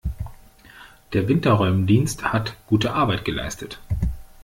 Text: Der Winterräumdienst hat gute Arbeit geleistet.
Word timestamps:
Der 1.13 1.27
Winterräumdienst 1.27 2.23
hat 2.33 2.55
gute 2.65 2.91
Arbeit 2.91 3.23
geleistet. 3.23 3.79